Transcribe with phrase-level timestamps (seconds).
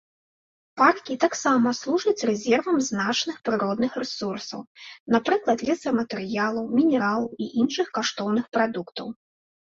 [0.81, 4.63] Паркі таксама служаць рэзервам значных прыродных рэсурсаў,
[5.15, 9.13] напрыклад лесаматэрыялаў, мінералаў і іншых каштоўных прадуктаў.